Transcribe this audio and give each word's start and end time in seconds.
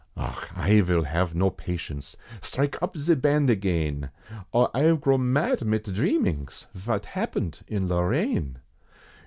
Auch! 0.17 0.45
I 0.55 0.81
vill 0.81 1.03
have 1.03 1.35
no 1.35 1.51
patience. 1.51 2.17
Strike 2.41 2.75
up 2.81 2.97
ze 2.97 3.13
Band 3.13 3.51
again, 3.51 4.09
Or 4.51 4.71
I 4.73 4.91
grow 4.95 5.19
mad 5.19 5.63
mit 5.63 5.83
dhreamings, 5.83 6.65
vot 6.73 7.05
happened 7.05 7.59
in 7.67 7.87
Lorraine! 7.87 8.57